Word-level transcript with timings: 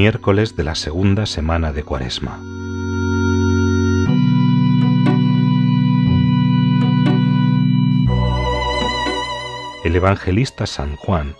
Miércoles 0.00 0.56
de 0.56 0.64
la 0.64 0.74
segunda 0.76 1.26
semana 1.26 1.74
de 1.74 1.82
Cuaresma. 1.82 2.40
El 9.84 9.94
evangelista 9.94 10.66
San 10.66 10.96
Juan, 10.96 11.34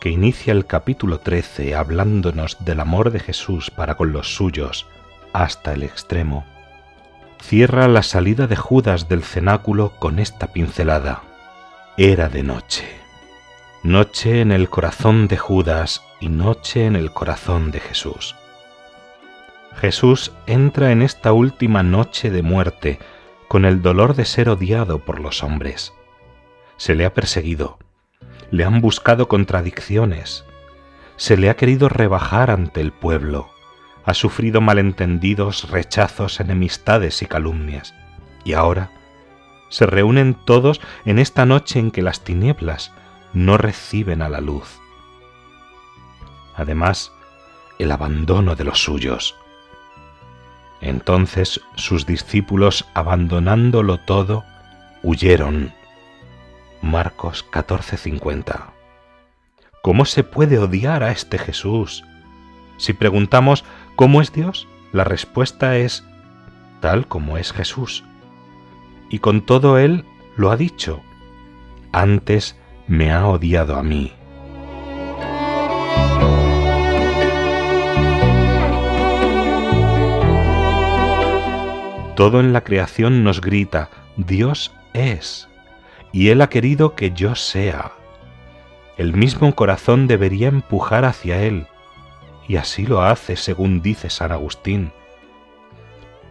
que 0.00 0.08
inicia 0.08 0.54
el 0.54 0.64
capítulo 0.64 1.18
13 1.18 1.74
hablándonos 1.74 2.56
del 2.64 2.80
amor 2.80 3.10
de 3.10 3.20
Jesús 3.20 3.70
para 3.70 3.96
con 3.96 4.12
los 4.12 4.34
suyos 4.34 4.86
hasta 5.34 5.74
el 5.74 5.82
extremo, 5.82 6.46
cierra 7.42 7.86
la 7.86 8.02
salida 8.02 8.46
de 8.46 8.56
Judas 8.56 9.10
del 9.10 9.24
cenáculo 9.24 9.92
con 9.98 10.20
esta 10.20 10.54
pincelada. 10.54 11.22
Era 11.98 12.30
de 12.30 12.42
noche. 12.42 13.05
Noche 13.82 14.40
en 14.40 14.50
el 14.50 14.68
corazón 14.68 15.28
de 15.28 15.36
Judas 15.36 16.02
y 16.18 16.28
noche 16.28 16.86
en 16.86 16.96
el 16.96 17.12
corazón 17.12 17.70
de 17.70 17.78
Jesús. 17.78 18.34
Jesús 19.76 20.32
entra 20.46 20.90
en 20.90 21.02
esta 21.02 21.32
última 21.32 21.82
noche 21.82 22.30
de 22.30 22.42
muerte 22.42 22.98
con 23.48 23.64
el 23.64 23.82
dolor 23.82 24.16
de 24.16 24.24
ser 24.24 24.48
odiado 24.48 24.98
por 24.98 25.20
los 25.20 25.44
hombres. 25.44 25.92
Se 26.78 26.96
le 26.96 27.04
ha 27.04 27.14
perseguido, 27.14 27.78
le 28.50 28.64
han 28.64 28.80
buscado 28.80 29.28
contradicciones, 29.28 30.44
se 31.16 31.36
le 31.36 31.48
ha 31.48 31.56
querido 31.56 31.88
rebajar 31.88 32.50
ante 32.50 32.80
el 32.80 32.92
pueblo, 32.92 33.50
ha 34.04 34.14
sufrido 34.14 34.60
malentendidos, 34.60 35.70
rechazos, 35.70 36.40
enemistades 36.40 37.22
y 37.22 37.26
calumnias. 37.26 37.94
Y 38.42 38.54
ahora 38.54 38.90
se 39.68 39.86
reúnen 39.86 40.34
todos 40.34 40.80
en 41.04 41.18
esta 41.18 41.46
noche 41.46 41.78
en 41.78 41.90
que 41.90 42.02
las 42.02 42.24
tinieblas 42.24 42.92
no 43.36 43.58
reciben 43.58 44.22
a 44.22 44.28
la 44.28 44.40
luz 44.40 44.80
además 46.56 47.12
el 47.78 47.92
abandono 47.92 48.56
de 48.56 48.64
los 48.64 48.82
suyos. 48.82 49.36
Entonces 50.80 51.60
sus 51.76 52.06
discípulos, 52.06 52.86
abandonándolo 52.94 53.98
todo, 53.98 54.44
huyeron. 55.02 55.72
Marcos 56.82 57.44
14:50. 57.50 58.72
¿Cómo 59.82 60.04
se 60.04 60.24
puede 60.24 60.58
odiar 60.58 61.02
a 61.02 61.12
este 61.12 61.38
Jesús? 61.38 62.04
Si 62.78 62.92
preguntamos 62.92 63.64
¿cómo 63.94 64.20
es 64.20 64.32
Dios? 64.32 64.66
La 64.92 65.04
respuesta 65.04 65.76
es 65.76 66.04
tal 66.80 67.06
como 67.06 67.38
es 67.38 67.52
Jesús. 67.52 68.04
Y 69.10 69.20
con 69.20 69.42
todo 69.42 69.78
Él 69.78 70.04
lo 70.36 70.50
ha 70.50 70.56
dicho. 70.56 71.00
Antes 71.92 72.56
me 72.88 73.12
ha 73.12 73.26
odiado 73.26 73.76
a 73.76 73.82
mí. 73.82 74.12
Todo 82.14 82.40
en 82.40 82.52
la 82.52 82.62
creación 82.62 83.24
nos 83.24 83.40
grita, 83.42 83.90
Dios 84.16 84.72
es, 84.94 85.48
y 86.12 86.30
Él 86.30 86.40
ha 86.40 86.48
querido 86.48 86.94
que 86.94 87.10
yo 87.10 87.34
sea. 87.34 87.92
El 88.96 89.12
mismo 89.12 89.54
corazón 89.54 90.06
debería 90.06 90.48
empujar 90.48 91.04
hacia 91.04 91.42
Él, 91.42 91.66
y 92.48 92.56
así 92.56 92.86
lo 92.86 93.02
hace 93.02 93.36
según 93.36 93.82
dice 93.82 94.08
San 94.08 94.32
Agustín. 94.32 94.92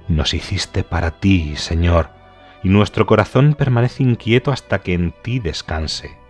Nos 0.07 0.33
hiciste 0.33 0.83
para 0.83 1.11
ti, 1.11 1.55
Señor, 1.55 2.09
y 2.63 2.69
nuestro 2.69 3.05
corazón 3.05 3.53
permanece 3.53 4.01
inquieto 4.01 4.51
hasta 4.51 4.79
que 4.79 4.93
en 4.93 5.11
ti 5.21 5.37
descanse. 5.37 6.24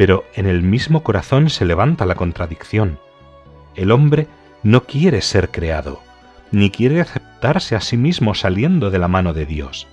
Pero 0.00 0.24
en 0.32 0.46
el 0.46 0.62
mismo 0.62 1.02
corazón 1.02 1.50
se 1.50 1.66
levanta 1.66 2.06
la 2.06 2.14
contradicción. 2.14 2.98
El 3.74 3.90
hombre 3.90 4.28
no 4.62 4.84
quiere 4.84 5.20
ser 5.20 5.50
creado 5.50 6.00
ni 6.52 6.70
quiere 6.70 7.02
aceptarse 7.02 7.76
a 7.76 7.82
sí 7.82 7.98
mismo 7.98 8.34
saliendo 8.34 8.90
de 8.90 8.98
la 8.98 9.08
mano 9.08 9.34
de 9.34 9.44
Dios. 9.44 9.88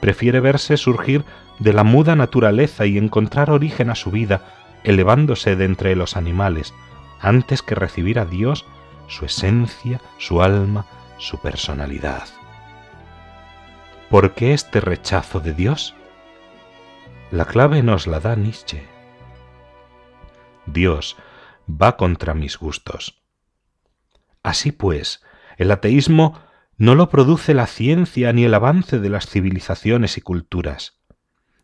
Prefiere 0.00 0.40
verse 0.40 0.76
surgir 0.76 1.24
de 1.60 1.72
la 1.72 1.84
muda 1.84 2.16
naturaleza 2.16 2.86
y 2.86 2.98
encontrar 2.98 3.50
origen 3.50 3.88
a 3.88 3.94
su 3.94 4.10
vida, 4.10 4.42
elevándose 4.82 5.54
de 5.54 5.64
entre 5.64 5.94
los 5.94 6.16
animales, 6.16 6.74
antes 7.20 7.62
que 7.62 7.76
recibir 7.76 8.18
a 8.18 8.24
Dios 8.24 8.66
su 9.06 9.26
esencia, 9.26 10.00
su 10.18 10.42
alma, 10.42 10.86
su 11.18 11.38
personalidad. 11.38 12.24
¿Por 14.10 14.34
qué 14.34 14.54
este 14.54 14.80
rechazo 14.80 15.38
de 15.38 15.54
Dios? 15.54 15.94
La 17.30 17.44
clave 17.44 17.84
nos 17.84 18.08
la 18.08 18.18
da 18.18 18.34
Nietzsche. 18.34 18.95
Dios 20.66 21.16
va 21.68 21.96
contra 21.96 22.34
mis 22.34 22.58
gustos. 22.58 23.22
Así 24.42 24.72
pues, 24.72 25.22
el 25.56 25.70
ateísmo 25.70 26.40
no 26.76 26.94
lo 26.94 27.08
produce 27.08 27.54
la 27.54 27.66
ciencia 27.66 28.32
ni 28.32 28.44
el 28.44 28.54
avance 28.54 28.98
de 29.00 29.08
las 29.08 29.26
civilizaciones 29.26 30.18
y 30.18 30.20
culturas. 30.20 31.00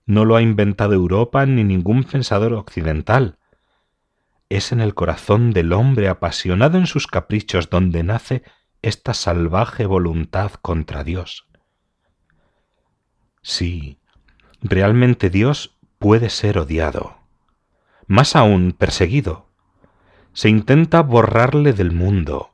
No 0.06 0.24
lo 0.24 0.36
ha 0.36 0.42
inventado 0.42 0.94
Europa 0.94 1.44
ni 1.46 1.64
ningún 1.64 2.04
pensador 2.04 2.54
occidental. 2.54 3.38
Es 4.48 4.72
en 4.72 4.80
el 4.80 4.94
corazón 4.94 5.52
del 5.52 5.72
hombre 5.72 6.08
apasionado 6.08 6.78
en 6.78 6.86
sus 6.86 7.06
caprichos 7.06 7.70
donde 7.70 8.02
nace 8.02 8.42
esta 8.80 9.14
salvaje 9.14 9.86
voluntad 9.86 10.52
contra 10.54 11.04
Dios. 11.04 11.46
Sí, 13.42 13.98
realmente 14.60 15.30
Dios 15.30 15.78
puede 15.98 16.30
ser 16.30 16.58
odiado, 16.58 17.21
más 18.12 18.36
aún 18.36 18.72
perseguido. 18.72 19.48
Se 20.34 20.50
intenta 20.50 21.00
borrarle 21.00 21.72
del 21.72 21.92
mundo, 21.92 22.52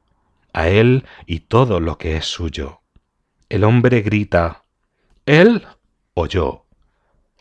a 0.52 0.68
él 0.68 1.04
y 1.26 1.40
todo 1.40 1.80
lo 1.80 1.98
que 1.98 2.16
es 2.16 2.26
suyo. 2.26 2.82
El 3.48 3.64
hombre 3.64 4.02
grita, 4.02 4.64
¿él 5.26 5.66
o 6.14 6.26
yo? 6.26 6.66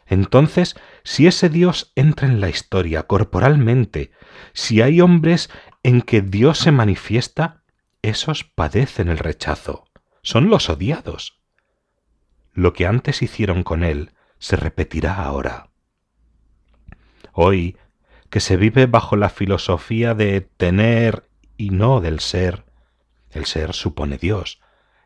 Entonces, 0.07 0.75
si 1.03 1.27
ese 1.27 1.50
Dios 1.50 1.91
entra 1.95 2.27
en 2.27 2.41
la 2.41 2.50
historia 2.50 3.03
corporalmente, 3.03 4.11
si 4.53 4.81
hay 4.81 5.00
hombres 5.00 5.51
en 5.83 6.01
que 6.01 6.22
Dios 6.22 6.57
se 6.57 6.72
manifiesta, 6.72 7.63
esos 8.01 8.44
padecen 8.44 9.09
el 9.09 9.19
rechazo, 9.19 9.85
son 10.23 10.50
los 10.50 10.69
odiados. 10.69 11.39
Lo 12.53 12.73
que 12.73 12.88
antes 12.88 13.22
hicieron 13.22 13.61
con 13.61 13.83
Él 13.83 14.13
se 14.39 14.56
repetirá 14.56 15.22
ahora. 15.23 15.69
Hoy, 17.31 17.77
que 18.29 18.39
se 18.39 18.57
vive 18.57 18.85
bajo 18.85 19.15
la 19.15 19.29
filosofía 19.29 20.13
de 20.13 20.41
tener 20.41 21.29
y 21.57 21.69
no 21.69 22.01
del 22.01 22.19
ser, 22.19 22.65
el 23.31 23.45
ser 23.45 23.73
supone 23.73 24.17
Dios, 24.17 24.59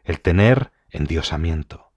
el 0.04 0.22
tener 0.22 0.72
endiosamiento. 0.90 1.92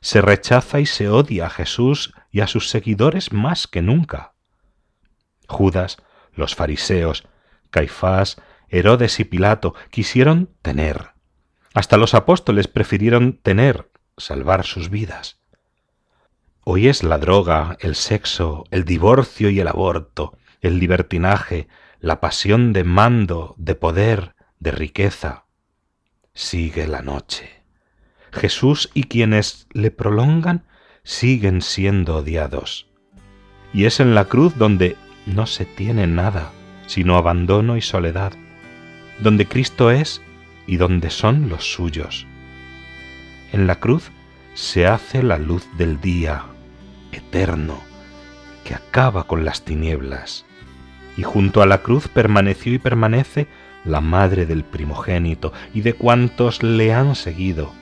Se 0.00 0.20
rechaza 0.20 0.80
y 0.80 0.86
se 0.86 1.08
odia 1.08 1.46
a 1.46 1.50
Jesús 1.50 2.14
y 2.30 2.40
a 2.40 2.46
sus 2.46 2.70
seguidores 2.70 3.32
más 3.32 3.66
que 3.66 3.82
nunca. 3.82 4.34
Judas, 5.46 5.98
los 6.32 6.54
fariseos, 6.54 7.24
Caifás, 7.70 8.40
Herodes 8.68 9.20
y 9.20 9.24
Pilato 9.24 9.74
quisieron 9.90 10.50
tener. 10.62 11.10
Hasta 11.74 11.96
los 11.96 12.14
apóstoles 12.14 12.66
prefirieron 12.68 13.38
tener, 13.42 13.90
salvar 14.16 14.64
sus 14.64 14.90
vidas. 14.90 15.40
Hoy 16.62 16.88
es 16.88 17.02
la 17.02 17.18
droga, 17.18 17.76
el 17.80 17.94
sexo, 17.94 18.64
el 18.70 18.84
divorcio 18.84 19.50
y 19.50 19.60
el 19.60 19.68
aborto, 19.68 20.36
el 20.60 20.78
libertinaje, 20.78 21.68
la 22.00 22.20
pasión 22.20 22.72
de 22.72 22.84
mando, 22.84 23.54
de 23.58 23.74
poder, 23.74 24.34
de 24.58 24.70
riqueza, 24.70 25.44
sigue 26.34 26.86
la 26.86 27.02
noche. 27.02 27.62
Jesús 28.32 28.90
y 28.94 29.04
quienes 29.04 29.66
le 29.72 29.90
prolongan 29.90 30.64
siguen 31.02 31.62
siendo 31.62 32.18
odiados. 32.18 32.88
Y 33.72 33.84
es 33.84 34.00
en 34.00 34.14
la 34.14 34.26
cruz 34.26 34.56
donde 34.56 34.96
no 35.26 35.46
se 35.46 35.64
tiene 35.64 36.06
nada, 36.06 36.52
sino 36.86 37.16
abandono 37.16 37.76
y 37.76 37.82
soledad, 37.82 38.32
donde 39.20 39.46
Cristo 39.46 39.90
es 39.90 40.22
y 40.66 40.76
donde 40.76 41.10
son 41.10 41.48
los 41.48 41.72
suyos. 41.72 42.26
En 43.52 43.66
la 43.66 43.76
cruz 43.76 44.10
se 44.54 44.86
hace 44.86 45.22
la 45.22 45.38
luz 45.38 45.66
del 45.76 46.00
día, 46.00 46.44
eterno, 47.12 47.80
que 48.64 48.74
acaba 48.74 49.24
con 49.24 49.44
las 49.44 49.64
tinieblas. 49.64 50.46
Y 51.20 51.22
junto 51.22 51.60
a 51.60 51.66
la 51.66 51.82
cruz 51.82 52.08
permaneció 52.08 52.72
y 52.72 52.78
permanece 52.78 53.46
la 53.84 54.00
madre 54.00 54.46
del 54.46 54.64
primogénito 54.64 55.52
y 55.74 55.82
de 55.82 55.92
cuantos 55.92 56.62
le 56.62 56.94
han 56.94 57.14
seguido, 57.14 57.74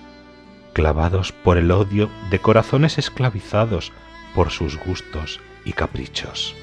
clavados 0.73 1.31
por 1.31 1.57
el 1.57 1.71
odio 1.71 2.11
de 2.33 2.41
corazones 2.41 2.99
esclavizados 2.99 3.93
por 4.35 4.51
sus 4.51 4.77
gustos 4.77 5.39
y 5.65 5.73
caprichos. 5.73 6.57